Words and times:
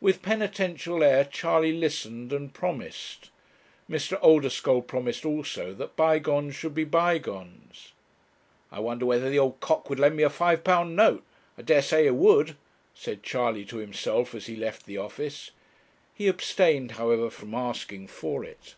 With 0.00 0.22
penitential 0.22 1.04
air 1.04 1.22
Charley 1.22 1.72
listened 1.72 2.32
and 2.32 2.52
promised. 2.52 3.30
Mr. 3.88 4.18
Oldeschole 4.20 4.82
promised 4.84 5.24
also 5.24 5.72
that 5.74 5.94
bygones 5.94 6.56
should 6.56 6.74
be 6.74 6.82
bygones. 6.82 7.92
'I 8.72 8.80
wonder 8.80 9.06
whether 9.06 9.30
the 9.30 9.38
old 9.38 9.60
cock 9.60 9.88
would 9.88 10.00
lend 10.00 10.16
me 10.16 10.24
a 10.24 10.30
five 10.30 10.64
pound 10.64 10.96
note! 10.96 11.22
I 11.56 11.62
dare 11.62 11.80
say 11.80 12.06
he 12.06 12.10
would,' 12.10 12.56
said 12.92 13.22
Charley 13.22 13.64
to 13.66 13.76
himself, 13.76 14.34
as 14.34 14.46
he 14.46 14.56
left 14.56 14.84
the 14.84 14.98
office. 14.98 15.52
He 16.12 16.26
abstained, 16.26 16.90
however, 16.98 17.30
from 17.30 17.54
asking 17.54 18.08
for 18.08 18.42
it. 18.42 18.74